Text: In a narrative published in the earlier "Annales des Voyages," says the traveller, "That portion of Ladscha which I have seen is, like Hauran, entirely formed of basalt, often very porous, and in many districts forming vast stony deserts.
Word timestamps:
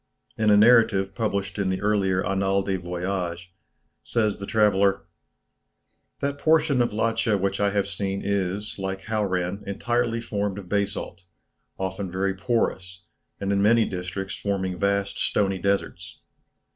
In 0.35 0.49
a 0.49 0.57
narrative 0.57 1.13
published 1.13 1.59
in 1.59 1.69
the 1.69 1.79
earlier 1.79 2.25
"Annales 2.25 2.65
des 2.65 2.79
Voyages," 2.79 3.49
says 4.01 4.39
the 4.39 4.47
traveller, 4.47 5.03
"That 6.21 6.39
portion 6.39 6.81
of 6.81 6.91
Ladscha 6.91 7.37
which 7.39 7.59
I 7.59 7.69
have 7.69 7.87
seen 7.87 8.23
is, 8.25 8.79
like 8.79 9.03
Hauran, 9.03 9.61
entirely 9.67 10.19
formed 10.19 10.57
of 10.57 10.67
basalt, 10.67 11.21
often 11.77 12.11
very 12.11 12.33
porous, 12.33 13.03
and 13.39 13.51
in 13.53 13.61
many 13.61 13.85
districts 13.85 14.35
forming 14.35 14.79
vast 14.79 15.19
stony 15.19 15.59
deserts. 15.59 16.21